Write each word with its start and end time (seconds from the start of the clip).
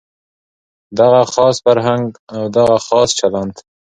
دغه 0.99 1.21
خاص 1.33 1.55
فرهنګ 1.65 2.05
او 2.35 2.43
دغه 2.57 2.77
خاص 2.87 3.09
چلند. 3.19 3.55